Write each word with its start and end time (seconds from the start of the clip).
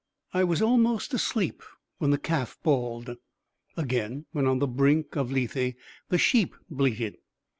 I 0.33 0.43
was 0.43 0.63
almost 0.63 1.13
asleep 1.13 1.61
when 1.99 2.09
the 2.09 2.17
calf 2.17 2.57
bawled; 2.63 3.17
again 3.77 4.25
when 4.31 4.47
on 4.47 4.57
the 4.57 4.65
brink 4.65 5.15
of 5.15 5.31
Lethe, 5.31 5.75
the 6.09 6.17
sheep 6.17 6.55
bleated. 6.71 7.17